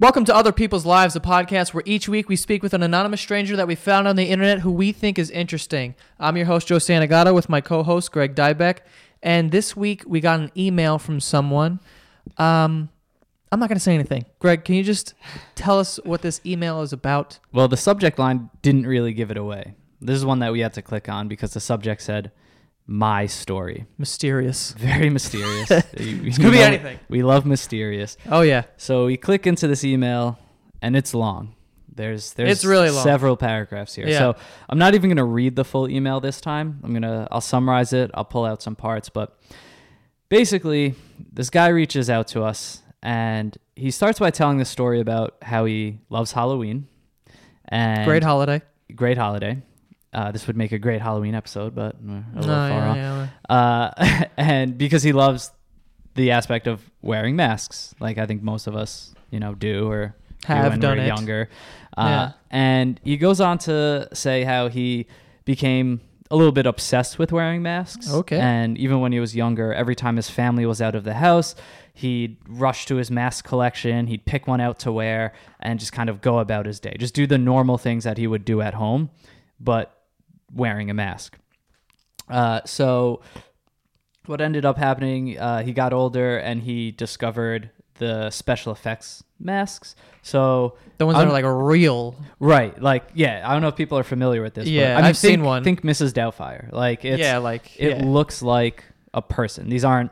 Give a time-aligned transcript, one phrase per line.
[0.00, 3.20] Welcome to Other People's Lives, a podcast where each week we speak with an anonymous
[3.20, 5.94] stranger that we found on the internet who we think is interesting.
[6.18, 8.78] I'm your host, Joe Santagato, with my co host, Greg Dybec.
[9.22, 11.78] And this week we got an email from someone.
[12.38, 12.88] Um,
[13.52, 14.24] I'm not going to say anything.
[14.40, 15.14] Greg, can you just
[15.54, 17.38] tell us what this email is about?
[17.52, 19.76] Well, the subject line didn't really give it away.
[20.00, 22.32] This is one that we had to click on because the subject said,
[22.86, 23.86] my story.
[23.98, 24.72] Mysterious.
[24.78, 25.70] Very mysterious.
[25.92, 26.98] it could be anything.
[27.08, 28.16] We love mysterious.
[28.30, 28.64] Oh, yeah.
[28.76, 30.38] So we click into this email,
[30.82, 31.54] and it's long.
[31.96, 33.04] There's there's It's really long.
[33.04, 34.08] several paragraphs here.
[34.08, 34.18] Yeah.
[34.18, 34.36] So
[34.68, 36.80] I'm not even gonna read the full email this time.
[36.82, 38.10] I'm gonna I'll summarize it.
[38.14, 39.38] I'll pull out some parts, but
[40.28, 40.94] basically,
[41.32, 45.66] this guy reaches out to us, and he starts by telling the story about how
[45.66, 46.88] he loves Halloween.
[47.68, 48.60] And Great holiday.
[48.94, 49.62] great holiday.
[50.14, 53.12] Uh, this would make a great Halloween episode, but we're a little Oh, far yeah,
[53.22, 53.28] off.
[53.50, 55.50] yeah, Uh, and because he loves
[56.14, 60.14] the aspect of wearing masks, like I think most of us, you know, do or
[60.42, 61.08] do Have when done we're it.
[61.08, 61.48] younger.
[61.96, 62.32] Uh, Yeah.
[62.50, 65.06] And he goes on to say how he
[65.44, 68.10] became a little bit obsessed with wearing masks.
[68.12, 68.38] Okay.
[68.38, 71.54] And even when he was younger, every time his family was out of the house,
[71.92, 74.06] he'd rush to his mask collection.
[74.06, 76.94] He'd pick one out to wear and just kind of go about his day.
[76.98, 79.10] Just do the normal things that he would do at home,
[79.60, 79.92] but
[80.54, 81.38] wearing a mask.
[82.28, 83.20] Uh, so
[84.26, 89.94] what ended up happening, uh, he got older and he discovered the special effects masks.
[90.22, 92.16] So The ones that I'm- are like real.
[92.40, 94.66] right, like yeah, I don't know if people are familiar with this.
[94.66, 95.64] Yeah, but, I mean, I've seen think- one.
[95.64, 96.12] Think Mrs.
[96.12, 96.72] Doubtfire.
[96.72, 98.04] Like it's yeah, like it yeah.
[98.04, 99.68] looks like a person.
[99.68, 100.10] These aren't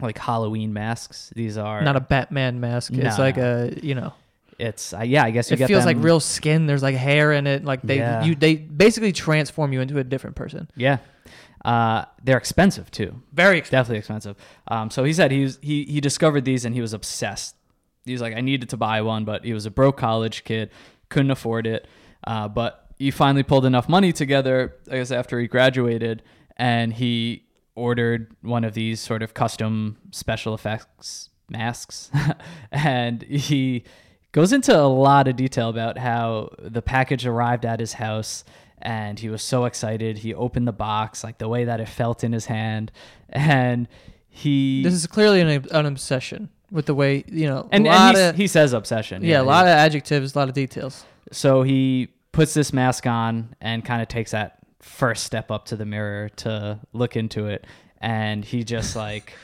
[0.00, 1.30] like Halloween masks.
[1.34, 2.92] These are not a Batman mask.
[2.94, 4.14] It's like a you know.
[4.60, 6.66] It's uh, yeah, I guess you It feels like real skin.
[6.66, 7.64] There's like hair in it.
[7.64, 8.22] Like they Yeah.
[8.24, 10.70] you they basically transform you into a different person.
[10.76, 10.98] Yeah,
[11.64, 13.22] uh, they're expensive too.
[13.32, 13.70] Very expensive.
[13.70, 14.36] definitely expensive.
[14.68, 17.56] Um, so he said he was he he discovered these and he was obsessed.
[18.04, 20.70] He was like, I needed to buy one, but he was a broke college kid,
[21.10, 21.86] couldn't afford it.
[22.26, 26.22] Uh, but he finally pulled enough money together, I guess, after he graduated,
[26.56, 27.44] and he
[27.74, 32.10] ordered one of these sort of custom special effects masks,
[32.72, 33.84] and he
[34.32, 38.44] goes into a lot of detail about how the package arrived at his house
[38.82, 42.24] and he was so excited he opened the box like the way that it felt
[42.24, 42.90] in his hand
[43.28, 43.88] and
[44.28, 47.68] he This is clearly an, an obsession with the way you know.
[47.72, 50.54] and, and he, of he says obsession yeah, a lot of adjectives, a lot of
[50.54, 51.04] details.
[51.32, 55.76] so he puts this mask on and kind of takes that first step up to
[55.76, 57.66] the mirror to look into it
[58.00, 59.34] and he just like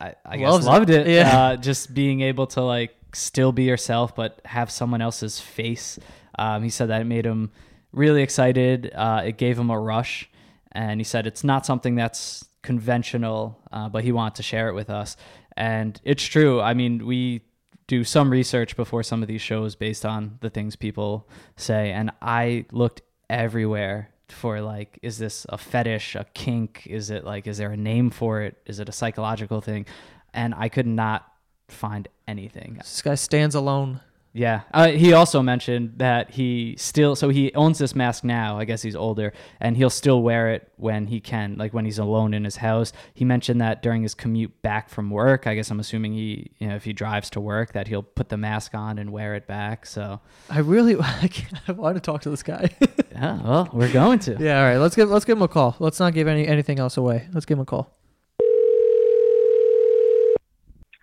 [0.00, 0.68] i, I guess Loves it.
[0.68, 1.38] loved it, Yeah.
[1.40, 5.98] uh, just being able to like still be yourself but have someone else's face.
[6.38, 7.50] Um, he said that it made him
[7.92, 8.92] really excited.
[8.94, 10.30] Uh, it gave him a rush.
[10.72, 14.74] And he said it's not something that's conventional uh, but he wanted to share it
[14.74, 15.16] with us.
[15.56, 16.60] And it's true.
[16.60, 17.42] I mean we
[17.86, 21.90] do some research before some of these shows based on the things people say.
[21.92, 26.86] And i looked everywhere for like is this a fetish a kink?
[26.86, 28.58] Is it like is there a name for it?
[28.66, 29.86] Is it a psychological thing?
[30.34, 31.27] And i could not
[31.68, 34.00] find anything This guy stands alone.
[34.32, 34.60] yeah.
[34.72, 38.58] Uh, he also mentioned that he still, so he owns this mask now.
[38.58, 41.98] I guess he's older, and he'll still wear it when he can, like when he's
[41.98, 42.92] alone in his house.
[43.14, 45.46] He mentioned that during his commute back from work.
[45.46, 48.28] I guess I'm assuming he, you know, if he drives to work, that he'll put
[48.28, 49.86] the mask on and wear it back.
[49.86, 51.30] So, I really I,
[51.66, 52.70] I want to talk to this guy.
[53.12, 54.36] yeah, well, we're going to.
[54.38, 54.78] yeah, all right.
[54.78, 55.74] Let's give let's give him a call.
[55.80, 57.28] Let's not give any anything else away.
[57.32, 57.94] Let's give him a call.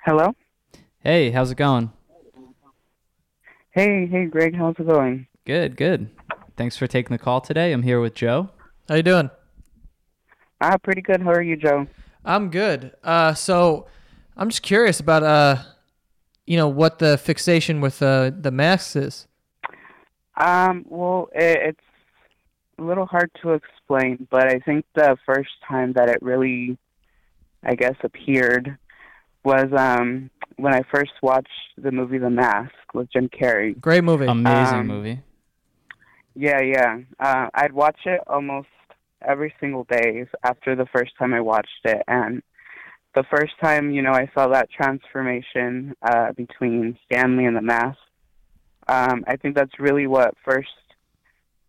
[0.06, 0.36] Hello?
[1.06, 1.92] Hey, how's it going?
[3.70, 5.28] Hey, hey, Greg, how's it going?
[5.46, 6.10] Good, good.
[6.58, 7.74] Thanks for taking the call today.
[7.74, 8.50] I'm here with Joe.
[8.90, 9.30] How you doing?
[10.62, 11.22] Ah, pretty good.
[11.22, 11.86] How are you, Joe?
[12.26, 12.94] I'm good.
[13.04, 13.86] Uh, so
[14.36, 15.58] I'm just curious about uh,
[16.48, 19.28] you know, what the fixation with uh the masks is.
[20.38, 21.88] Um, well, it, it's
[22.80, 26.80] a little hard to explain, but I think the first time that it really,
[27.64, 28.80] I guess, appeared
[29.44, 33.80] was um when I first watched the movie The Mask with Jim Carrey.
[33.80, 34.26] Great movie.
[34.26, 35.20] Amazing Um, movie.
[36.36, 36.98] Yeah, yeah.
[37.20, 38.68] Uh, I'd watch it almost
[39.22, 42.42] every single day after the first time I watched it, and
[43.16, 47.98] the first time, you know, I saw that transformation uh, between Stanley and the mask.
[48.88, 50.68] Um, I think that's really what first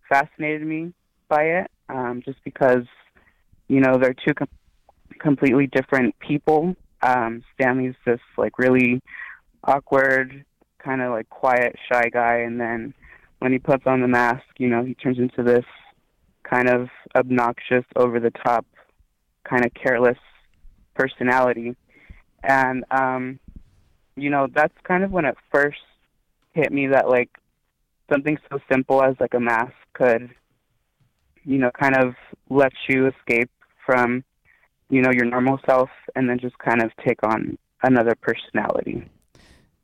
[0.09, 0.93] fascinated me
[1.29, 2.85] by it, um, just because,
[3.69, 4.49] you know, they're two com-
[5.19, 6.77] completely different people.
[7.03, 9.03] Um, Stanley's this like really
[9.65, 10.45] awkward,
[10.79, 12.95] kind of like quiet, shy guy, and then
[13.39, 15.65] when he puts on the mask, you know, he turns into this
[16.43, 18.65] kind of obnoxious, over the top,
[19.45, 20.19] kind of careless
[20.95, 21.77] personality.
[22.43, 23.39] And um,
[24.17, 25.79] you know, that's kind of when it first
[26.53, 27.31] hit me that like
[28.11, 30.31] something so simple as like a mask could,
[31.45, 32.15] you know, kind of
[32.49, 33.51] let you escape
[33.85, 34.25] from,
[34.89, 39.09] you know, your normal self and then just kind of take on another personality.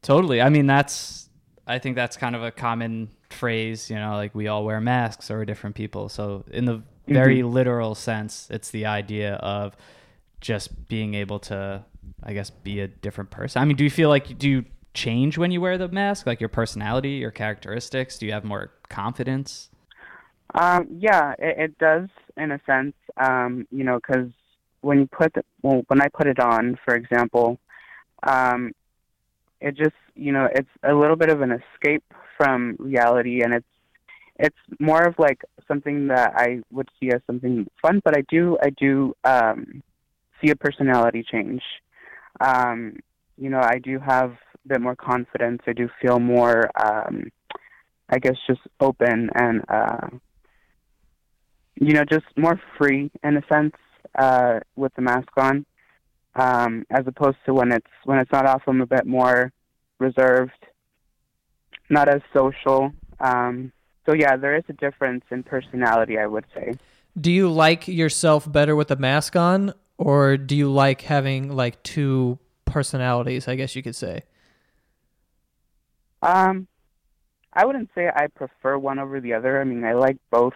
[0.02, 0.40] Totally.
[0.40, 1.28] I mean, that's
[1.66, 5.30] I think that's kind of a common phrase, you know, like we all wear masks
[5.30, 6.08] or different people.
[6.08, 7.50] So in the very mm-hmm.
[7.50, 9.76] literal sense, it's the idea of
[10.40, 11.84] just being able to
[12.22, 13.62] I guess be a different person.
[13.62, 14.64] I mean, do you feel like do you
[14.94, 18.18] change when you wear the mask, like your personality, your characteristics?
[18.18, 19.70] Do you have more confidence?
[20.54, 22.94] Um, yeah, it, it, does in a sense.
[23.16, 24.28] Um, you know, because
[24.82, 27.58] when you put the, well, when I put it on, for example,
[28.22, 28.72] um,
[29.60, 32.04] it just you know it's a little bit of an escape
[32.36, 33.66] from reality, and it's
[34.38, 38.00] it's more of like something that I would see as something fun.
[38.04, 39.82] But I do I do um,
[40.42, 41.62] see a personality change.
[42.40, 42.98] Um,
[43.38, 45.62] you know, I do have a bit more confidence.
[45.66, 47.30] I do feel more, um,
[48.08, 50.08] I guess, just open and, uh,
[51.76, 53.74] you know, just more free in a sense
[54.18, 55.64] uh, with the mask on,
[56.34, 58.62] um, as opposed to when it's when it's not off.
[58.66, 59.52] I'm a bit more
[59.98, 60.52] reserved,
[61.90, 62.92] not as social.
[63.20, 63.72] Um,
[64.06, 66.74] so yeah, there is a difference in personality, I would say.
[67.20, 71.82] Do you like yourself better with the mask on, or do you like having like
[71.82, 73.48] two personalities?
[73.48, 74.22] I guess you could say.
[76.22, 76.68] Um,
[77.52, 79.60] I wouldn't say I prefer one over the other.
[79.60, 80.54] I mean, I like both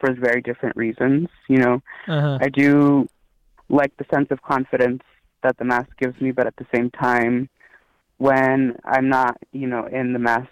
[0.00, 1.28] for very different reasons.
[1.48, 2.38] You know, uh-huh.
[2.40, 3.08] I do
[3.68, 5.02] like the sense of confidence
[5.42, 7.48] that the mask gives me, but at the same time,
[8.18, 10.48] when I'm not, you know, in the mask,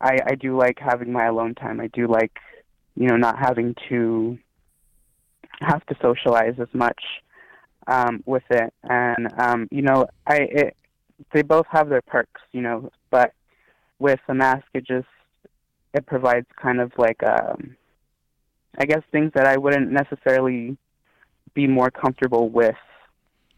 [0.00, 1.80] I, I do like having my alone time.
[1.80, 2.32] I do like,
[2.96, 4.38] you know, not having to
[5.60, 7.02] have to socialize as much
[7.86, 8.72] um, with it.
[8.84, 10.76] And um, you know, I it,
[11.32, 13.32] they both have their perks, you know, but
[13.98, 15.08] with the mask, it just
[15.94, 17.76] it provides kind of like um,
[18.78, 20.76] I guess things that I wouldn't necessarily
[21.54, 22.76] be more comfortable with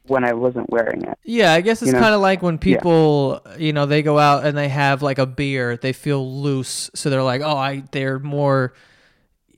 [0.06, 1.19] when I wasn't wearing it.
[1.25, 2.00] Yeah, I guess it's you know?
[2.00, 3.56] kind of like when people, yeah.
[3.56, 7.11] you know, they go out and they have like a beer, they feel loose, so
[7.11, 8.72] they're like, "Oh, I they're more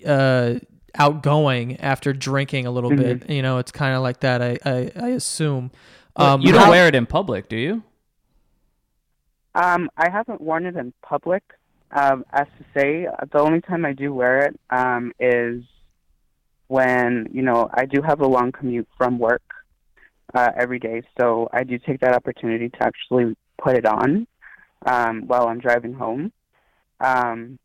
[0.05, 0.55] uh
[0.95, 3.19] outgoing after drinking a little mm-hmm.
[3.19, 5.71] bit." You know, it's kind of like that I I, I assume.
[6.17, 7.83] Um, you don't how, wear it in public, do you?
[9.55, 11.43] Um, I haven't worn it in public.
[11.93, 15.63] Um, as to say, the only time I do wear it um, is
[16.69, 19.43] when you know I do have a long commute from work
[20.35, 24.27] uh, every day, so I do take that opportunity to actually put it on
[24.87, 26.33] um, while I'm driving home.
[27.01, 27.59] Um,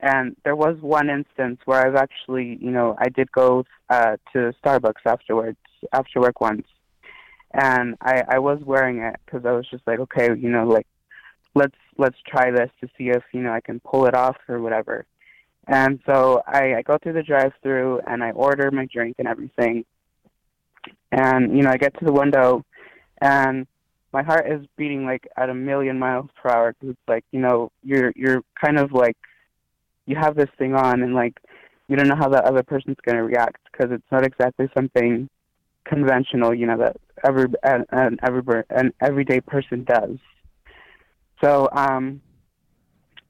[0.00, 4.52] and there was one instance where I've actually, you know, I did go uh, to
[4.62, 5.58] Starbucks afterwards,
[5.92, 6.66] after work once,
[7.54, 10.86] and I, I was wearing it because I was just like, okay, you know, like
[11.54, 14.60] let's let's try this to see if you know I can pull it off or
[14.60, 15.04] whatever.
[15.68, 19.84] And so I, I go through the drive-through and I order my drink and everything.
[21.12, 22.64] And you know I get to the window,
[23.20, 23.66] and
[24.12, 27.40] my heart is beating like at a million miles per hour because it's like you
[27.40, 29.16] know you're you're kind of like
[30.06, 31.38] you have this thing on and like
[31.88, 35.28] you don't know how the other person's going to react because it's not exactly something
[35.84, 40.16] conventional you know that every an, an every an everyday person does
[41.42, 42.20] so um,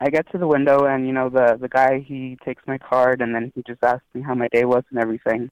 [0.01, 3.21] I get to the window, and you know the the guy he takes my card,
[3.21, 5.51] and then he just asks me how my day was and everything.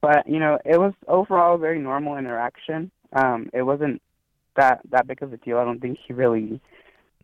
[0.00, 2.90] But you know, it was overall a very normal interaction.
[3.12, 4.02] Um, it wasn't
[4.56, 5.58] that that big of a deal.
[5.58, 6.60] I don't think he really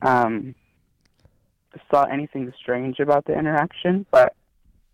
[0.03, 0.55] um,
[1.91, 4.35] saw anything strange about the interaction, but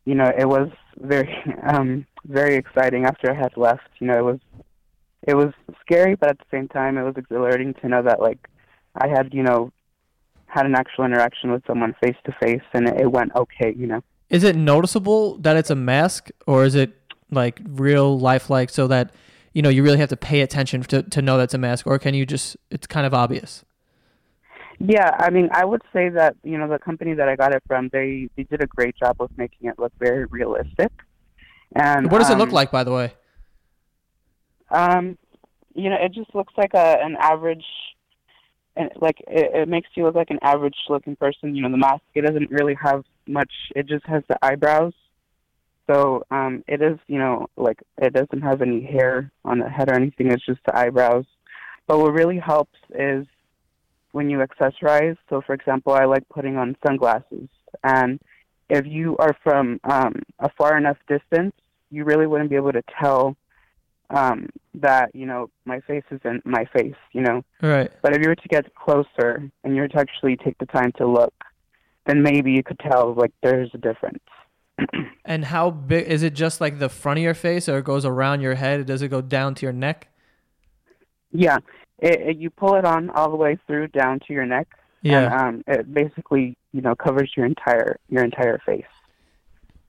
[0.04, 1.32] you know, it was very
[1.66, 3.88] um, very exciting after I had left.
[3.98, 4.40] You know, it was
[5.28, 5.52] it was
[5.82, 8.48] scary, but at the same time, it was exhilarating to know that like
[8.94, 9.72] I had, you know,
[10.46, 14.02] had an actual interaction with someone face to face and it went okay, you know.
[14.28, 16.96] Is it noticeable that it's a mask or is it
[17.30, 19.12] like real lifelike so that,
[19.52, 21.98] you know, you really have to pay attention to, to know that's a mask or
[21.98, 23.64] can you just, it's kind of obvious?
[24.78, 27.62] Yeah, I mean, I would say that, you know, the company that I got it
[27.66, 30.90] from, they, they did a great job of making it look very realistic.
[31.74, 33.12] And what does um, it look um, like, by the way?
[34.70, 35.18] Um,
[35.74, 37.64] you know, it just looks like a an average
[38.80, 41.54] and like it, it makes you look like an average looking person.
[41.54, 43.52] You know, the mask it doesn't really have much.
[43.76, 44.94] It just has the eyebrows.
[45.86, 49.90] So um, it is, you know, like it doesn't have any hair on the head
[49.90, 50.30] or anything.
[50.30, 51.24] It's just the eyebrows.
[51.86, 53.26] But what really helps is
[54.12, 55.16] when you accessorize.
[55.28, 57.48] So, for example, I like putting on sunglasses,
[57.82, 58.20] and
[58.68, 61.52] if you are from um, a far enough distance,
[61.90, 63.36] you really wouldn't be able to tell
[64.10, 67.42] um, that you know my face isn't my face, you know.
[67.62, 67.90] Right.
[68.02, 70.92] But if you were to get closer and you were to actually take the time
[70.98, 71.34] to look,
[72.06, 74.22] then maybe you could tell like there's a difference.
[75.26, 76.34] And how big is it?
[76.34, 78.84] Just like the front of your face, or it goes around your head?
[78.86, 80.08] Does it go down to your neck?
[81.30, 81.58] Yeah,
[82.00, 84.66] it, it, you pull it on all the way through down to your neck,
[85.02, 85.46] Yeah.
[85.46, 88.82] and um, it basically you know covers your entire your entire face.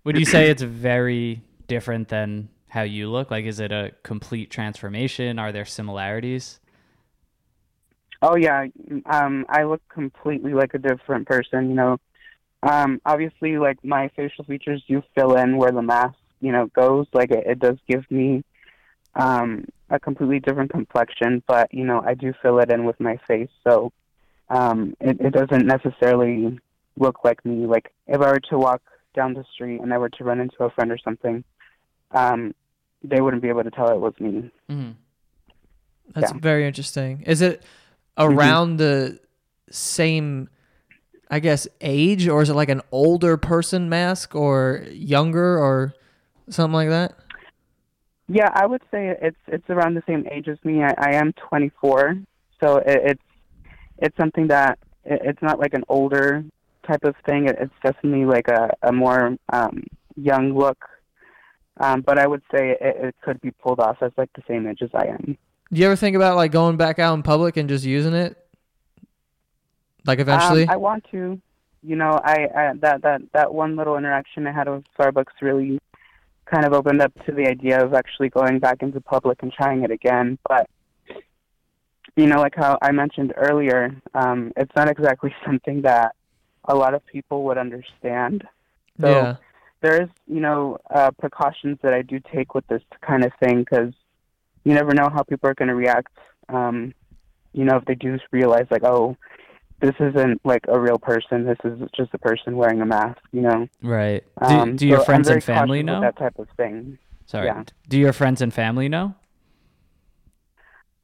[0.03, 3.29] Would you say it's very different than how you look?
[3.29, 5.37] Like, is it a complete transformation?
[5.37, 6.61] Are there similarities?
[8.21, 8.67] Oh yeah,
[9.07, 11.67] um, I look completely like a different person.
[11.67, 11.97] You know,
[12.63, 17.07] um, obviously, like my facial features do fill in where the mask, you know, goes.
[17.11, 18.41] Like it, it does give me
[19.15, 23.17] um, a completely different complexion, but you know, I do fill it in with my
[23.27, 23.91] face, so
[24.49, 26.57] um, it, it doesn't necessarily
[26.97, 27.65] look like me.
[27.65, 28.81] Like if I were to walk
[29.13, 31.43] down the street and I were to run into a friend or something,
[32.11, 32.53] um,
[33.03, 34.51] they wouldn't be able to tell it was me.
[34.69, 34.91] Mm-hmm.
[36.13, 36.39] That's Yeah.
[36.39, 37.23] very interesting.
[37.25, 37.63] Is it
[38.17, 39.19] around the
[39.69, 40.49] same,
[41.29, 45.93] I guess, age, or is it like an older person mask, or younger, or
[46.49, 47.13] something like that?
[48.27, 50.83] Yeah, I would say it's it's around the same age as me.
[50.83, 52.15] I, I am 24,
[52.63, 53.23] so it, it's
[53.97, 56.43] it's something that it, it's not like an older
[56.87, 57.47] type of thing.
[57.47, 59.83] It, it's definitely like a a more um,
[60.15, 60.77] young look.
[61.81, 64.67] Um, but I would say it, it could be pulled off as like the same
[64.67, 65.37] age as I am.
[65.73, 68.37] Do you ever think about like going back out in public and just using it?
[70.05, 70.63] Like eventually?
[70.63, 71.41] Um, I want to.
[71.83, 75.79] You know, I, I that that that one little interaction I had with Starbucks really
[76.45, 79.83] kind of opened up to the idea of actually going back into public and trying
[79.83, 80.37] it again.
[80.47, 80.69] But
[82.15, 86.15] you know, like how I mentioned earlier, um, it's not exactly something that
[86.65, 88.43] a lot of people would understand.
[88.99, 89.35] So yeah.
[89.81, 93.59] There is, you know, uh, precautions that I do take with this kind of thing
[93.59, 93.93] because
[94.63, 96.15] you never know how people are going to react.
[96.49, 96.93] Um,
[97.53, 99.17] you know, if they do realize, like, oh,
[99.81, 101.45] this isn't like a real person.
[101.45, 103.19] This is just a person wearing a mask.
[103.31, 103.67] You know.
[103.81, 104.23] Right.
[104.47, 106.01] Do, Um, do your so friends and family know?
[106.01, 106.97] that type of thing?
[107.25, 107.47] Sorry.
[107.47, 107.63] yeah.
[107.89, 109.15] Do your friends and family know?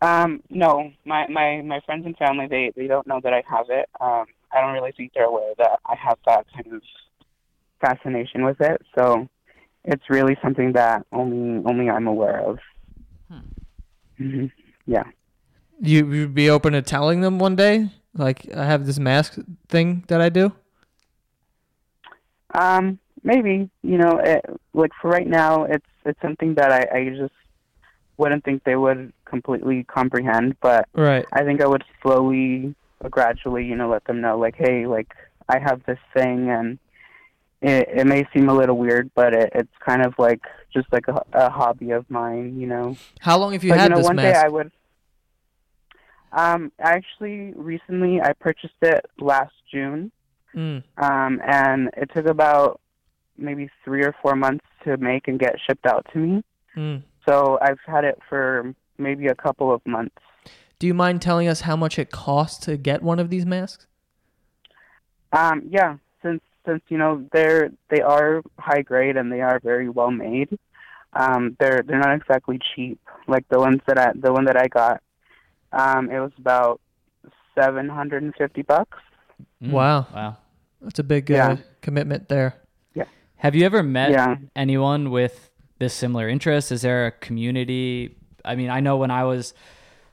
[0.02, 3.66] Um, no, my, my, my friends and family they, they don't know that I have
[3.70, 3.90] it.
[4.00, 6.82] Um, I don't really think they're aware that I have that kind of
[7.80, 8.82] fascination with it.
[8.98, 9.28] So
[9.84, 12.60] it's really something that only only I'm aware of.
[14.18, 14.46] hmm
[14.86, 15.04] Yeah.
[15.80, 19.38] You you'd be open to telling them one day, like I have this mask
[19.70, 20.52] thing that I do.
[22.54, 27.10] Um, maybe you know, it, like for right now, it's it's something that I, I
[27.10, 27.34] just
[28.18, 31.26] wouldn't think they would completely comprehend, but Right.
[31.32, 32.74] I think I would slowly,
[33.12, 35.14] gradually, you know, let them know, like, hey, like
[35.48, 36.80] I have this thing, and
[37.62, 40.42] it it may seem a little weird, but it, it's kind of like
[40.74, 42.96] just like a, a hobby of mine, you know.
[43.20, 44.34] How long have you but had you know, this one mask?
[44.34, 44.72] day I would.
[46.32, 50.12] Um, actually, recently I purchased it last June,
[50.56, 50.82] Mm.
[50.98, 52.80] um, and it took about
[53.38, 56.44] maybe three or four months to make and get shipped out to me.
[56.76, 57.04] Mm.
[57.28, 60.16] So I've had it for maybe a couple of months.
[60.80, 63.86] Do you mind telling us how much it costs to get one of these masks?
[65.34, 69.90] Um, yeah, since since you know they're they are high grade and they are very
[69.90, 70.58] well made.
[71.14, 73.00] Um, they're they're not exactly cheap.
[73.28, 75.02] Like the ones that I the one that I got,
[75.72, 76.80] um, it was about
[77.56, 78.98] seven hundred and fifty bucks.
[79.64, 80.08] Mm, Wow.
[80.14, 80.38] Wow.
[80.82, 81.58] That's a big uh, Yeah.
[81.82, 82.56] commitment there.
[82.94, 83.06] Yeah.
[83.38, 84.36] Have you ever met Yeah.
[84.56, 86.72] anyone with this similar interest?
[86.72, 88.16] Is there a community?
[88.46, 89.54] I mean, I know when I was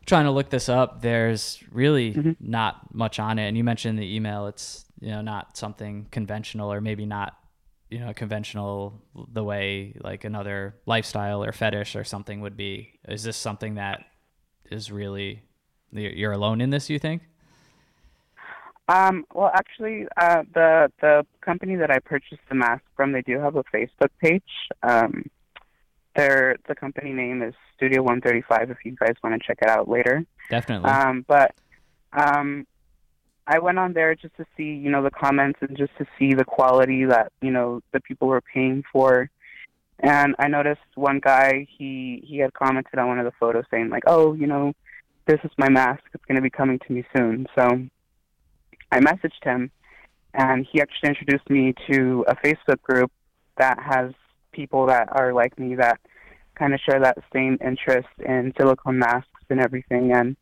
[0.07, 2.37] trying to look this up, there's really Mhm.
[2.41, 3.49] not much on it.
[3.49, 7.37] And you mentioned the email, it's you know not something conventional, or maybe not
[7.91, 12.99] you know conventional the way like another lifestyle or fetish or something would be.
[13.09, 14.05] Is this something that
[14.71, 15.43] is really
[15.91, 16.91] you're alone in this?
[16.91, 17.23] You think?
[18.89, 23.39] Um, well, actually, uh, the the company that I purchased the mask from, they do
[23.39, 24.43] have a Facebook page.
[24.83, 25.25] Um,
[26.15, 28.71] their the company name is Studio One Thirty Five.
[28.71, 30.25] If you guys want to check it out later.
[30.51, 30.91] Definitely.
[30.91, 31.55] Um, but
[32.13, 32.67] um,
[33.47, 36.35] I went on there just to see, you know, the comments and just to see
[36.35, 39.31] the quality that you know the people were paying for.
[40.01, 43.91] And I noticed one guy he he had commented on one of the photos saying
[43.91, 44.73] like, "Oh, you know,
[45.27, 46.03] this is my mask.
[46.15, 47.65] It's going to be coming to me soon." So
[48.91, 49.71] I messaged him,
[50.33, 53.13] and he actually introduced me to a Facebook group
[53.59, 54.13] that has
[54.53, 56.01] people that are like me that
[56.55, 60.13] kind of share that same interest in silicone masks and everything.
[60.13, 60.37] And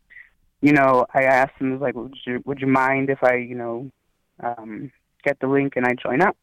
[0.62, 3.56] you know, I asked him, was like, would you would you mind if I, you
[3.56, 3.90] know,
[4.42, 4.92] um,
[5.24, 6.36] get the link and I join up?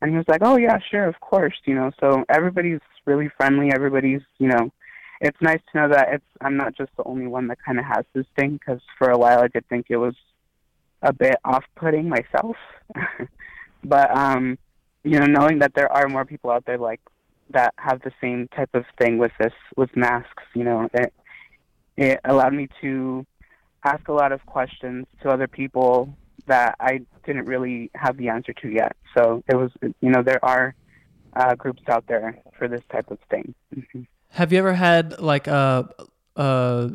[0.00, 1.90] And he was like, oh yeah, sure, of course, you know.
[1.98, 3.70] So everybody's really friendly.
[3.74, 4.70] Everybody's, you know,
[5.20, 7.84] it's nice to know that it's I'm not just the only one that kind of
[7.84, 10.14] has this thing because for a while I did think it was
[11.02, 12.56] a bit off-putting myself,
[13.84, 14.56] but um,
[15.02, 17.00] you know, knowing that there are more people out there like
[17.50, 21.12] that have the same type of thing with this with masks, you know, it
[21.96, 23.26] it allowed me to
[23.84, 26.16] ask a lot of questions to other people
[26.46, 28.96] that I didn't really have the answer to yet.
[29.16, 30.74] So it was, you know, there are
[31.34, 33.54] uh, groups out there for this type of thing.
[33.76, 34.02] Mm-hmm.
[34.30, 35.88] Have you ever had like a
[36.36, 36.90] a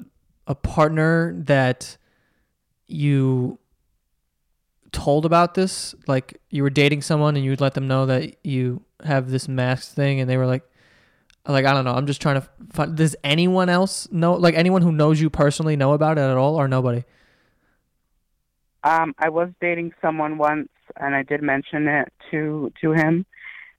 [0.47, 1.97] a partner that
[2.87, 3.59] you
[4.91, 5.95] told about this?
[6.07, 9.93] Like you were dating someone and you'd let them know that you have this mask
[9.93, 10.63] thing, and they were like,
[11.47, 11.93] like I don't know.
[11.93, 12.95] I'm just trying to find.
[12.95, 14.33] Does anyone else know?
[14.33, 17.03] Like anyone who knows you personally know about it at all, or nobody?
[18.83, 23.25] Um, I was dating someone once, and I did mention it to to him,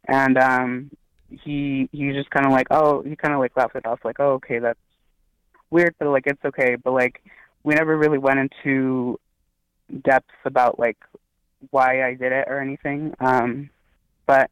[0.06, 0.90] and um,
[1.30, 4.20] he he just kind of like, oh, he kind of like laughed it off, like,
[4.20, 4.78] oh, okay, that's
[5.70, 6.76] weird, but like it's okay.
[6.76, 7.22] But like
[7.62, 9.18] we never really went into
[10.02, 10.98] depth about like
[11.70, 13.14] why I did it or anything.
[13.20, 13.70] Um,
[14.26, 14.50] but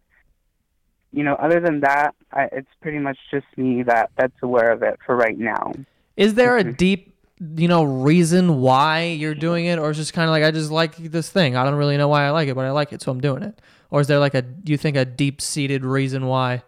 [1.12, 4.82] you know, other than that, I, it's pretty much just me that that's aware of
[4.82, 5.72] it for right now.
[6.16, 7.14] Is there a deep
[7.56, 9.78] you know reason why you're doing it?
[9.78, 11.56] Or it's just kind of like i just like this thing.
[11.56, 13.42] I don't really know why i like it but i like it so i'm doing
[13.42, 13.58] it.
[13.90, 16.62] Or is there like a do you think a deep seated reason why?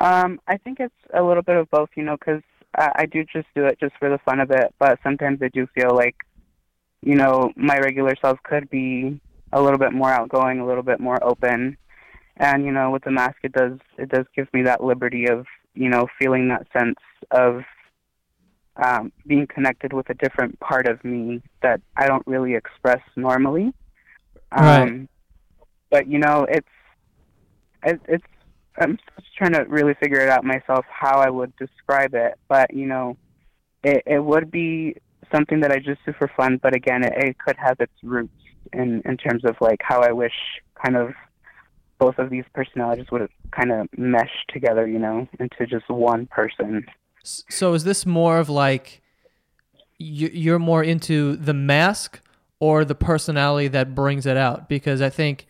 [0.00, 2.42] Um i think it's a little bit of both you know because
[2.76, 5.48] I, I do just do it just for the fun of it but sometimes i
[5.48, 6.16] do feel like
[7.02, 9.20] you know my regular self could be
[9.52, 11.76] a little bit more outgoing a little bit more open
[12.38, 15.46] and you know with the mask it does it does give me that liberty of
[15.74, 16.98] you know feeling that sense
[17.30, 17.62] of
[18.76, 23.72] um, being connected with a different part of me that I don't really express normally.
[24.52, 25.08] Um, right.
[25.90, 26.68] But you know, it's
[27.84, 28.24] it, it's
[28.78, 32.34] I'm just trying to really figure it out myself how I would describe it.
[32.48, 33.16] But you know,
[33.82, 34.96] it it would be
[35.32, 36.58] something that I just do for fun.
[36.62, 38.32] But again, it, it could have its roots
[38.72, 40.34] in in terms of like how I wish
[40.84, 41.12] kind of
[41.98, 46.86] both of these personalities would kind of mesh together, you know, into just one person.
[47.22, 49.02] So is this more of like
[49.98, 52.20] you're more into the mask
[52.60, 54.68] or the personality that brings it out?
[54.68, 55.46] Because I think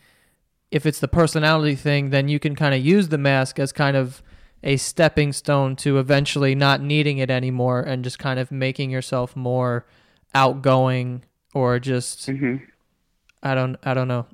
[0.70, 3.96] if it's the personality thing, then you can kind of use the mask as kind
[3.96, 4.22] of
[4.62, 9.36] a stepping stone to eventually not needing it anymore and just kind of making yourself
[9.36, 9.86] more
[10.34, 11.22] outgoing
[11.54, 12.56] or just mm-hmm.
[13.42, 14.26] I don't I don't know.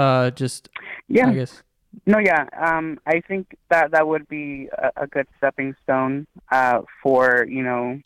[0.00, 0.68] Uh just
[1.08, 1.28] yeah.
[1.28, 1.62] I guess
[2.06, 2.44] no, yeah.
[2.58, 7.62] Um, I think that that would be a, a good stepping stone uh, for you
[7.62, 8.00] know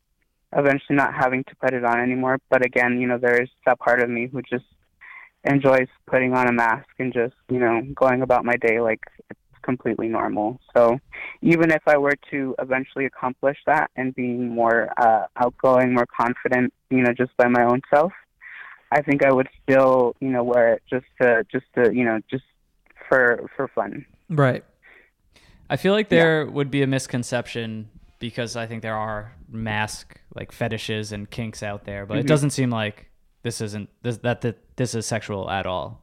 [0.56, 2.38] eventually not having to put it on anymore.
[2.50, 4.64] But again, you know, there's that part of me who just
[5.44, 9.40] enjoys putting on a mask and just you know going about my day like it's
[9.62, 10.58] completely normal.
[10.74, 10.98] So
[11.42, 16.72] even if I were to eventually accomplish that and being more uh, outgoing, more confident,
[16.90, 18.12] you know, just by my own self,
[18.94, 22.20] I think I would still you know wear it just to just to you know
[22.30, 22.44] just
[23.08, 24.06] for for fun.
[24.28, 24.64] Right.
[25.68, 26.50] I feel like there yeah.
[26.50, 31.84] would be a misconception because I think there are mask like fetishes and kinks out
[31.84, 32.20] there, but mm-hmm.
[32.20, 33.10] it doesn't seem like
[33.42, 36.02] this isn't this that, that this is sexual at all.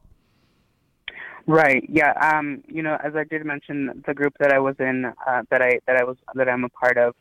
[1.46, 1.84] Right.
[1.88, 2.12] Yeah.
[2.12, 2.62] Um.
[2.68, 5.80] You know, as I did mention, the group that I was in, uh, that I
[5.86, 7.14] that I was that I'm a part of,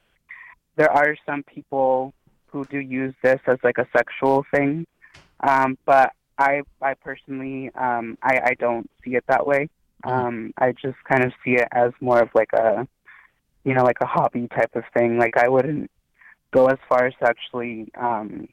[0.75, 2.13] there are some people
[2.47, 4.85] who do use this as like a sexual thing,
[5.41, 9.69] um, but I I personally um, I I don't see it that way.
[10.05, 10.09] Mm-hmm.
[10.09, 12.87] Um, I just kind of see it as more of like a
[13.63, 15.17] you know like a hobby type of thing.
[15.17, 15.91] Like I wouldn't
[16.51, 18.47] go as far as actually um,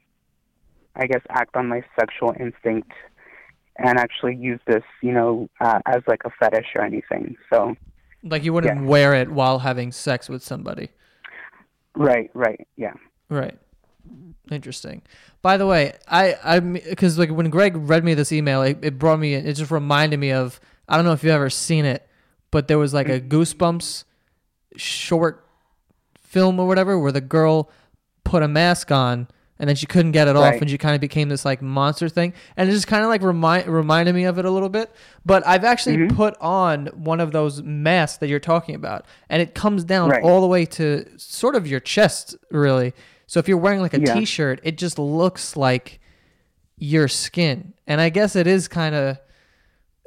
[0.95, 2.93] I guess act on my sexual instinct
[3.77, 7.37] and actually use this you know uh, as like a fetish or anything.
[7.51, 7.75] So
[8.23, 8.87] like you wouldn't yeah.
[8.87, 10.91] wear it while having sex with somebody.
[11.95, 12.31] Right.
[12.35, 12.67] Right.
[12.77, 12.95] Yeah.
[13.29, 13.59] Right.
[14.51, 15.03] Interesting.
[15.43, 18.99] By the way, I I because like when Greg read me this email, it, it
[18.99, 19.35] brought me.
[19.35, 22.09] It just reminded me of I don't know if you've ever seen it,
[22.51, 24.05] but there was like a Goosebumps
[24.77, 25.45] short
[26.17, 27.71] film or whatever where the girl
[28.25, 30.55] put a mask on and then she couldn't get it right.
[30.55, 33.09] off and she kind of became this like monster thing and it just kind of
[33.09, 34.91] like remind reminded me of it a little bit
[35.25, 36.15] but i've actually mm-hmm.
[36.15, 40.23] put on one of those masks that you're talking about and it comes down right.
[40.23, 42.93] all the way to sort of your chest really
[43.29, 44.25] so if you're wearing like a yeah.
[44.25, 46.01] shirt it just looks like
[46.79, 47.75] your skin.
[47.87, 49.19] And I guess it is kind of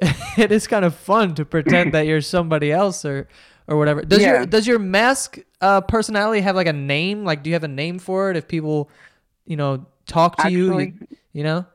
[0.38, 3.28] it is kind of fun to pretend that you're somebody else or
[3.68, 4.02] or whatever.
[4.02, 4.32] Does yeah.
[4.32, 7.24] your does your mask uh, personality have like a name?
[7.24, 8.90] Like do you have a name for it if people,
[9.44, 11.66] you know, talk to actually, you, you know?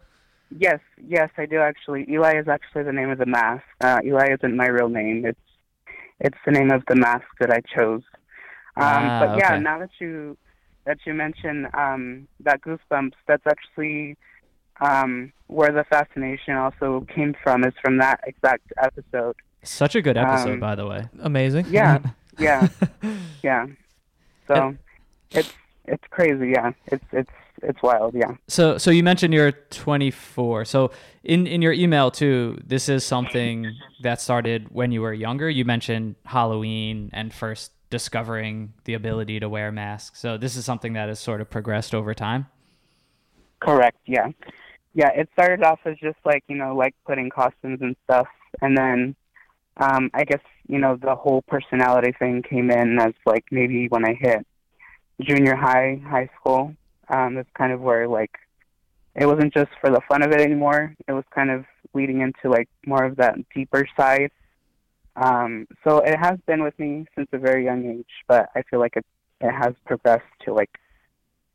[0.58, 2.06] Yes, yes, I do actually.
[2.10, 3.64] Eli is actually the name of the mask.
[3.82, 5.26] Uh, Eli isn't my real name.
[5.26, 5.40] It's
[6.20, 8.02] it's the name of the mask that I chose
[8.76, 9.64] Um, Ah, but yeah, okay.
[9.64, 10.38] now that you
[10.88, 14.18] that you mentioned um, that goosebumps, that's actually
[14.82, 17.64] um, where the fascination also came from.
[17.64, 19.36] Is from that exact episode.
[19.64, 21.08] Such a good episode, Um, by the way.
[21.22, 21.66] Amazing.
[21.70, 22.00] Yeah,
[22.40, 22.68] yeah,
[23.44, 23.68] yeah.
[24.48, 24.78] So And-
[25.32, 25.54] it's
[25.86, 26.50] it's crazy.
[26.56, 27.32] Yeah, it's it's
[27.64, 28.14] it's wild.
[28.14, 28.36] Yeah.
[28.48, 30.66] So, so you mentioned you're 24.
[30.66, 30.92] So,
[31.24, 33.74] in in your email too, this is something
[34.04, 35.50] that started when you were younger.
[35.50, 40.20] You mentioned Halloween and first discovering the ability to wear masks.
[40.20, 42.48] So, this is something that has sort of progressed over time.
[43.60, 43.98] Correct.
[44.06, 44.30] Yeah.
[44.94, 45.10] Yeah.
[45.10, 48.28] It started off as just like you know like putting costumes and stuff,
[48.62, 49.16] and then
[49.78, 54.06] um, I guess you know the whole personality thing came in as like maybe when
[54.06, 54.46] I hit
[55.22, 56.74] junior high, high school.
[57.10, 58.32] Um, that's kind of where like
[59.16, 60.94] it wasn't just for the fun of it anymore.
[61.08, 64.32] It was kind of leading into like more of that deeper side.
[65.18, 68.80] Um, so it has been with me since a very young age, but I feel
[68.80, 69.06] like it
[69.42, 70.80] it has progressed to like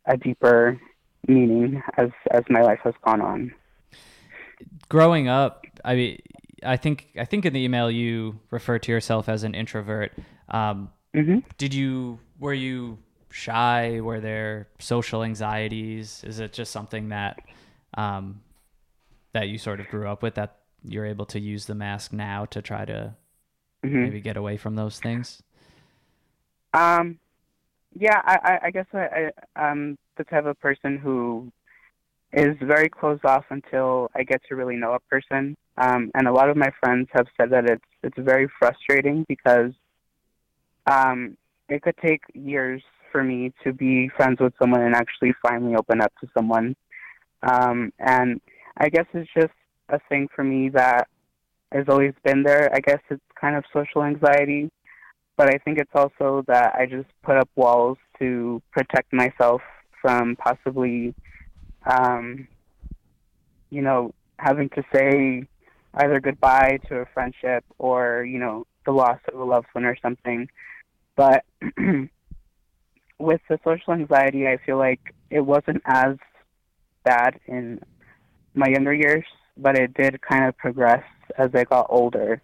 [0.06, 0.80] a deeper
[1.26, 3.54] meaning as as my life has gone on.
[4.88, 6.18] Growing up, I mean,
[6.64, 10.12] I think I think in the email you refer to yourself as an introvert.
[10.48, 12.98] Um, hmm did you were you
[13.30, 14.00] shy?
[14.00, 16.24] Were there social anxieties?
[16.26, 17.38] Is it just something that
[17.94, 18.42] um,
[19.32, 22.44] that you sort of grew up with that you're able to use the mask now
[22.46, 23.14] to try to
[23.82, 25.42] hmm maybe get away from those things?
[26.74, 27.18] Um,
[27.94, 31.52] yeah, I, I, I guess I, I, I'm the type of person who
[32.32, 35.56] is very closed off until I get to really know a person.
[35.76, 39.72] Um, and a lot of my friends have said that it's it's very frustrating because
[40.90, 41.36] um,
[41.68, 46.00] it could take years for me to be friends with someone and actually finally open
[46.00, 46.74] up to someone.
[47.42, 48.40] Um, and
[48.78, 49.52] I guess it's just
[49.88, 51.08] a thing for me that
[51.74, 52.70] has always been there.
[52.74, 54.70] I guess it's kind of social anxiety
[55.36, 59.62] but I think it's also that I just put up walls to protect myself
[60.00, 61.14] from possibly,
[61.84, 62.46] um,
[63.70, 65.46] you know, having to say
[65.94, 69.96] either goodbye to a friendship or you know the loss of a loved one or
[70.02, 70.48] something.
[71.16, 71.44] But
[73.18, 76.16] with the social anxiety, I feel like it wasn't as
[77.04, 77.80] bad in
[78.54, 79.24] my younger years,
[79.56, 81.04] but it did kind of progress
[81.38, 82.42] as I got older.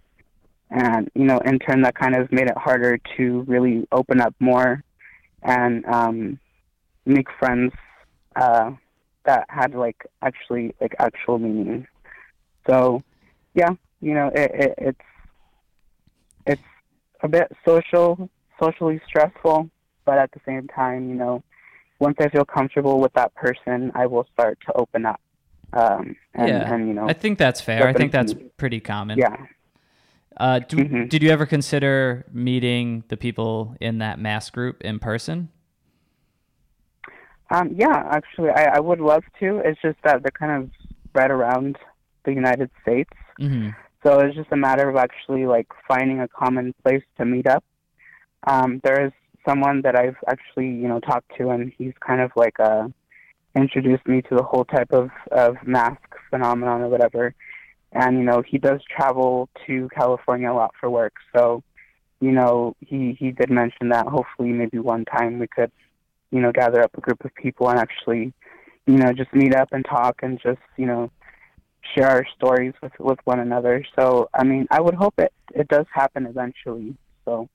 [0.71, 4.35] And you know in turn that kind of made it harder to really open up
[4.39, 4.85] more
[5.43, 6.39] and um
[7.07, 7.73] make friends
[8.37, 8.73] uh
[9.25, 11.87] that had like actually like actual meaning.
[12.69, 13.03] So
[13.55, 13.71] yeah
[14.01, 15.01] you know it, it it's
[16.47, 16.63] it's
[17.23, 18.29] a bit social
[18.61, 19.69] socially stressful
[20.05, 21.43] but at the same time you know
[21.99, 25.21] once i feel comfortable with that person i will start to open up
[25.73, 27.87] um and, Yeah, and you know I think that's fair.
[27.87, 29.19] I think that's pretty common.
[29.19, 29.37] yeah
[30.37, 31.09] Uh, do, Mhm.
[31.09, 35.49] Did you ever consider meeting the people in that mass group in person?
[37.51, 39.61] Um, yeah, actually, I, I would love to.
[39.65, 40.71] It's just that they're kind of
[41.09, 41.77] spread around
[42.25, 43.71] the United States, hmm
[44.05, 47.65] so it's just a matter of actually like finding a common place to meet up.
[48.47, 49.13] Um, there is
[49.49, 52.89] someone that I've actually you know talked to, and he's kind of like uh,
[53.59, 57.35] introduced me to the whole type of of mask phenomenon or whatever.
[57.93, 61.63] And you know, he does travel to California a lot for work, so
[62.21, 65.71] you know, he he did mention that hopefully maybe one time we could
[66.31, 68.33] you know, gather up a group of people and actually,
[68.87, 71.11] you know, just meet up and talk and just, you know,
[71.95, 73.85] share our stories with with one another.
[73.99, 76.95] So, I mean, I would hope it it does happen eventually.
[77.25, 77.49] So,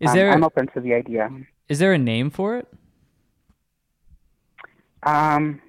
[0.00, 1.30] Is um, there I'm open to the idea.
[1.68, 2.68] is there a name for it?
[5.02, 5.60] Um,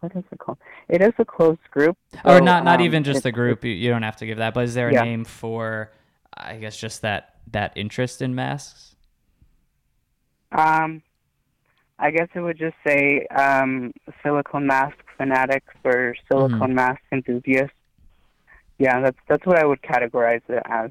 [0.00, 0.58] what is it called?
[0.88, 1.96] It is a closed group.
[2.24, 3.64] or not not um, even just the group.
[3.64, 4.54] You, you don't have to give that.
[4.54, 5.04] But is there a Yeah.
[5.04, 5.92] name for?
[6.34, 8.96] I guess just that that interest in masks.
[10.50, 11.02] Um,
[11.98, 17.76] I guess it would just say um, silicone mask fanatics or silicone mask enthusiasts.
[18.78, 20.90] Yeah, that's that's what I would categorize it as.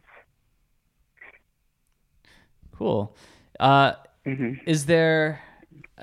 [2.78, 3.16] Cool.
[3.60, 3.94] Uh,
[4.26, 5.42] hmm is there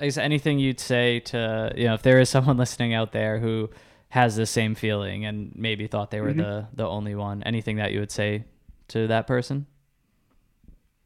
[0.01, 3.69] is anything you'd say to you know if there is someone listening out there who
[4.09, 6.37] has the same feeling and maybe thought they were Mhm.
[6.37, 8.43] the the only one anything that you would say
[8.89, 9.65] to that person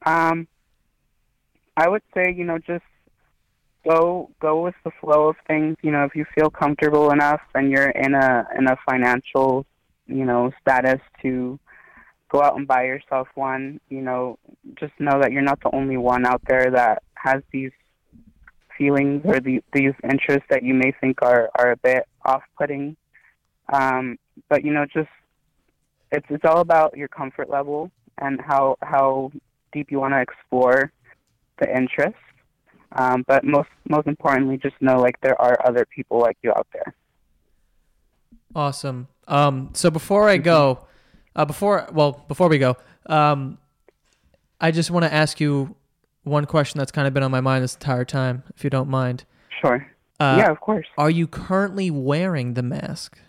[0.05, 0.47] Um,
[1.77, 2.83] I would say you know just
[3.87, 5.75] go go with the flow of things.
[5.81, 9.65] You know, if you feel comfortable enough and you're in a in a financial
[10.07, 11.59] you know status to
[12.29, 14.39] go out and buy yourself one, you know,
[14.75, 17.71] just know that you're not the only one out there that has these
[18.77, 22.95] feelings or the, these interests that you may think are are a bit off-putting.
[23.71, 24.17] Um,
[24.49, 25.09] but you know, just
[26.11, 29.31] it's it's all about your comfort level and how how
[29.71, 30.91] deep you want to explore
[31.59, 32.15] the interest.
[32.95, 36.67] Um, but most most importantly, just know like there are other people like you out
[36.73, 36.93] there.
[38.55, 39.07] Awesome.
[39.27, 40.85] Um, so before I go,
[41.35, 43.57] uh, before well, before we go, um,
[44.61, 45.75] I just want to ask you
[46.23, 48.89] one question that's kind of been on my mind this entire time, if you don't
[48.89, 49.25] mind.
[49.61, 49.85] Sure.
[50.19, 50.87] Uh, yeah, of course.
[50.97, 53.19] Are you currently wearing the mask?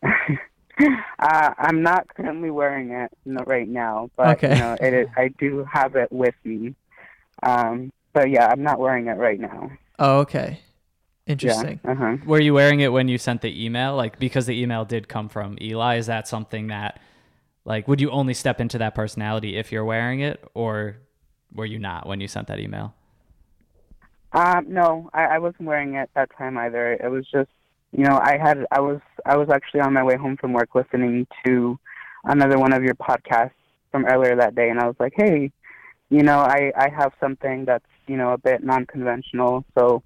[0.02, 4.54] uh, I'm not currently wearing it right now, but Okay.
[4.54, 6.74] you know, it is, I do have it with me.
[7.42, 9.70] Um, but yeah, I'm not wearing it right now.
[9.98, 10.60] Oh, okay.
[11.26, 11.80] Interesting.
[11.84, 11.90] Yeah.
[11.90, 12.16] Uh huh.
[12.24, 13.94] Were you wearing it when you sent the email?
[13.96, 17.00] Like because the email did come from Eli, is that something that
[17.64, 20.96] like would you only step into that personality if you're wearing it or
[21.54, 22.94] were you not when you sent that email?
[24.32, 26.92] Um, no, I, I wasn't wearing it that time either.
[26.92, 27.48] It was just,
[27.92, 30.74] you know, I had, I was, I was actually on my way home from work
[30.74, 31.78] listening to
[32.24, 33.52] another one of your podcasts
[33.90, 35.50] from earlier that day, and I was like, hey,
[36.10, 40.02] you know, I, I have something that's, you know, a bit non-conventional, so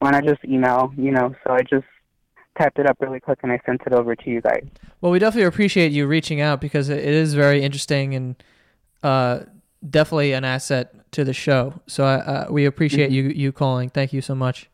[0.00, 1.34] why not just email, you know?
[1.44, 1.86] So I just
[2.58, 4.64] typed it up really quick and I sent it over to you guys.
[5.00, 8.42] Well, we definitely appreciate you reaching out because it it is very interesting and
[9.02, 9.40] uh,
[9.88, 11.80] definitely an asset to the show.
[11.86, 13.14] So uh, we appreciate Mhm.
[13.14, 13.88] you you calling.
[13.90, 14.68] Thank you so much.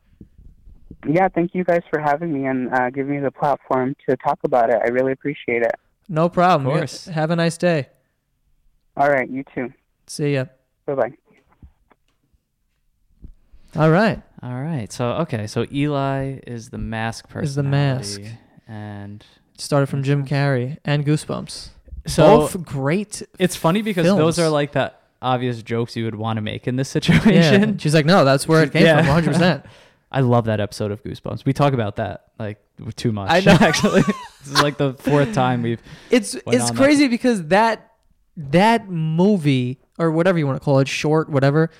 [1.09, 4.39] Yeah, thank you guys for having me and uh, giving me the platform to talk
[4.45, 4.81] about it.
[4.85, 5.75] I really appreciate it.
[6.09, 6.67] No problem.
[6.67, 7.07] Of You- course.
[7.07, 7.89] Have a nice day.
[8.97, 9.73] All right, you too.
[10.07, 10.47] See ya.
[10.87, 11.13] Bye bye.
[13.77, 14.23] All right.
[14.43, 14.91] All right.
[14.93, 17.45] So okay, so Eli is the mask person.
[17.45, 18.21] Is the mask.
[18.67, 19.25] And
[19.57, 21.71] Started from Jim Carrey and Goosebumps.
[22.07, 23.23] so Both great.
[23.41, 24.19] it's funny because films.
[24.19, 27.01] those are like the obvious jokes you would want to make in this Yeah.
[27.01, 27.79] situation.
[27.79, 28.99] She's like, no, that's where it came Yeah.
[28.99, 29.33] from, 100.
[29.33, 29.67] percent
[30.11, 31.45] I love that episode of Goosebumps.
[31.45, 32.59] We talk about that like
[32.97, 33.31] too much.
[33.31, 33.53] I know.
[33.61, 34.01] actually.
[34.03, 36.77] this is like the fourth time we've It's it's on that.
[36.77, 37.93] crazy because that
[38.37, 41.71] that movie or whatever you want to call it, short, whatever,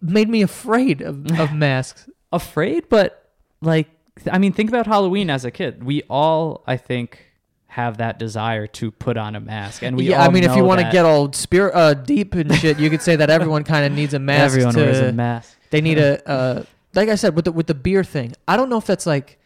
[0.00, 2.08] made me afraid of, of masks.
[2.32, 3.30] afraid, but
[3.60, 3.88] like
[4.30, 5.84] I mean, think about Halloween as a kid.
[5.84, 7.24] We all, I think,
[7.72, 10.54] have that desire to put on a mask, and we yeah, all I mean, if
[10.54, 13.64] you want to get all spirit uh, deep and shit, you could say that everyone
[13.64, 14.44] kind of needs a mask.
[14.54, 15.56] everyone to, wears a mask.
[15.70, 18.34] They need a uh, like I said with the with the beer thing.
[18.46, 19.38] I don't know if that's like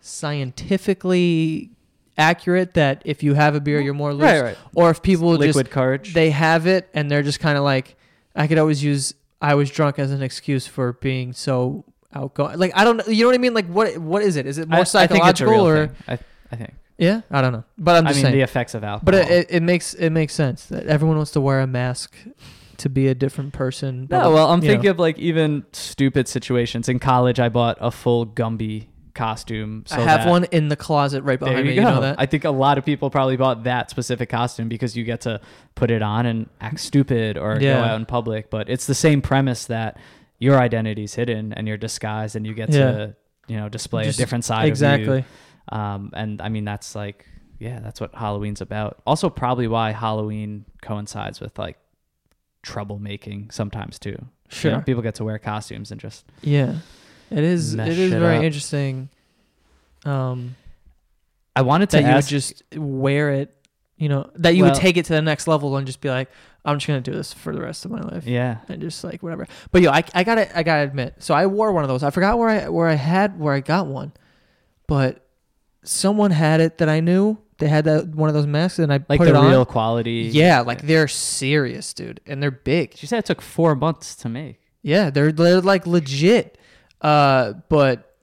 [0.00, 1.70] scientifically
[2.16, 4.58] accurate that if you have a beer you're more loose, Right, right.
[4.74, 6.14] or if people Liquid just courage.
[6.14, 7.96] they have it and they're just kind of like
[8.36, 12.58] I could always use I was drunk as an excuse for being so outgoing.
[12.58, 13.54] Like I don't know, you know what I mean?
[13.54, 14.46] Like what what is it?
[14.46, 15.96] Is it I- more I think it's a psychological real or thing.
[16.08, 16.18] I,
[16.52, 16.74] I think.
[16.98, 17.22] Yeah?
[17.30, 18.34] I don't know, but I'm I just mean, saying.
[18.36, 19.04] the effects of alcohol.
[19.04, 22.14] but it, it, it makes it makes sense that everyone wants to wear a mask
[22.78, 24.08] to be a different person.
[24.10, 24.72] no, well, I'm you know.
[24.74, 26.88] thinking of like even stupid situations.
[26.88, 29.84] In college, I bought a full Gumby costume.
[29.86, 31.76] So I have one in the closet right There behind you me.
[31.76, 31.88] go.
[31.88, 32.16] You know that?
[32.18, 35.40] I think a lot of people probably bought that specific costume because you get to
[35.76, 37.76] put it on and act stupid or Yeah.
[37.76, 38.50] go out in public.
[38.50, 39.98] But it's the same premise that
[40.40, 42.90] your identity's hidden and you're disguised and you get Yeah.
[42.90, 45.18] to you know display Just- a different side exactly.
[45.18, 45.24] of you.
[45.70, 47.26] Um, and I mean that's like
[47.58, 49.00] yeah, that's what Halloween's about.
[49.06, 51.78] Also, probably why Halloween coincides with like
[52.62, 54.10] troublemaking sometimes too.
[54.10, 54.72] You Sure.
[54.72, 56.76] know, people get to wear costumes and just Yeah.
[57.30, 58.42] it is it is shit very up.
[58.44, 59.08] interesting.
[60.04, 60.56] Um
[61.56, 63.54] I wanted to that you would just wear it,
[63.96, 66.28] you know, that you would take it to the next level and just be like,
[66.64, 68.26] I'm just gonna do this for the rest of my life.
[68.26, 68.58] yeah.
[68.68, 69.46] And just like whatever.
[69.70, 72.02] But yo, I, I gotta I gotta admit, so I wore one of those.
[72.02, 74.12] I forgot where I where I had where I got one.
[74.86, 75.23] But
[75.84, 77.38] someone had it that I knew.
[77.58, 79.48] They had that one of those masks and I Like put the it on.
[79.48, 80.28] real quality.
[80.32, 82.20] Yeah, like they're serious, dude.
[82.26, 82.96] And they're big.
[82.96, 84.60] She said it took four months to make.
[84.82, 86.58] Yeah, they're they're like legit.
[87.00, 88.16] Uh, but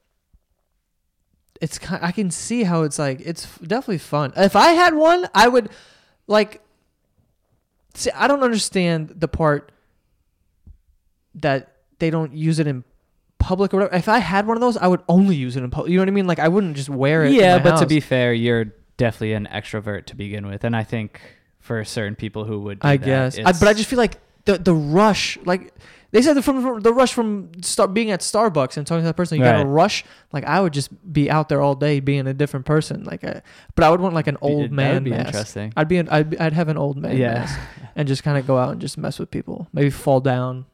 [1.62, 2.04] it's kind.
[2.04, 3.22] I can see how it's like.
[3.24, 4.34] It's definitely fun.
[4.36, 5.70] If I had one, I would
[6.28, 6.62] like.
[7.94, 9.72] See, I don't understand the part
[11.36, 12.84] that they don't use it in
[13.42, 13.96] public or whatever.
[13.96, 15.92] If I had one of those, I would only use it in public.
[15.92, 16.28] You know what I mean?
[16.28, 17.34] Like I wouldn't just wear it.
[17.34, 18.66] Yeah, but to be fair, you're
[18.98, 21.20] definitely an extrovert to begin with, and I think
[21.60, 23.38] for certain people who would, I that, guess.
[23.40, 25.74] I, but I just feel like the the rush, like
[26.12, 29.16] they said, from, from the rush from start being at Starbucks and talking to that
[29.16, 30.04] person, you got to rush.
[30.34, 33.06] Like I would just be out there all day being a different person.
[33.06, 33.42] Like, I,
[33.76, 35.28] but I would want like an old man would be mask.
[35.28, 35.72] interesting.
[35.78, 37.34] I'd be, an, I'd, I'd have an old man Yeah.
[37.36, 37.60] mask
[37.96, 39.68] and just kind of go out and just mess with people.
[39.72, 40.66] Maybe fall down.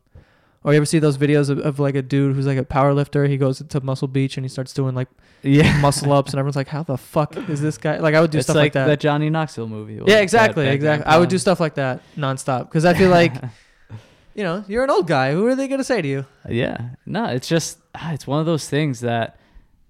[0.67, 2.93] Or you ever see those videos of, of like a dude who's like a power
[2.93, 3.25] lifter?
[3.25, 5.07] He goes to Muscle Beach and he starts doing like
[5.41, 8.31] yeah, muscle ups, and everyone's like, "How the fuck is this guy?" Like I would
[8.31, 8.87] do it's stuff like, like, that.
[8.87, 10.01] that Johnny Knoxville movie.
[10.05, 11.05] Yeah, exactly, exactly.
[11.05, 13.33] I would do do stuff like that nonstop because I feel like,
[14.35, 15.31] you know, you're an old guy.
[15.31, 16.25] Who are they gonna say to you?
[16.49, 19.39] Yeah, no, it's just ah, it's one of those things that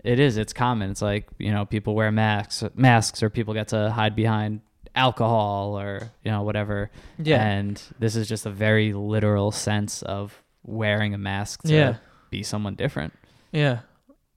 [0.03, 0.37] it is.
[0.37, 0.91] It's common.
[0.91, 4.61] It's like you know people wear masks, masks, or people get to hide behind
[4.93, 6.91] alcohol or you know whatever.
[7.17, 7.43] Yeah.
[7.43, 11.95] And this is just a very literal sense of wearing a mask to Yeah.
[12.29, 13.13] be someone different.
[13.51, 13.79] Yeah.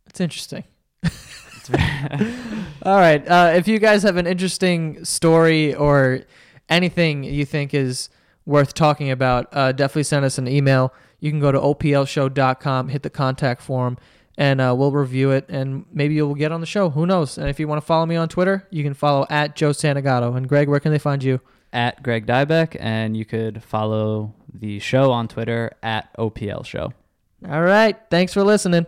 [0.07, 0.65] It's interesting.
[1.03, 2.33] It's very-
[2.83, 3.27] All right.
[3.29, 6.21] Uh, if you guys have an interesting story or
[6.71, 8.09] anything you think is
[8.47, 10.95] worth talking about, uh, definitely send us an email.
[11.19, 13.99] You can go to oplshow.com, hit the contact form,
[14.39, 16.89] and uh, we'll review it, and maybe you'll get on the show.
[16.91, 17.37] Who knows?
[17.37, 20.35] And if you want to follow me on Twitter, you can follow at Joe Santagato.
[20.37, 21.41] And Greg, where can they find you?
[21.73, 26.93] at Greg Dybec, and you could follow the show on Twitter at OPL Show.
[27.49, 27.97] All right.
[28.11, 28.87] Thanks for listening.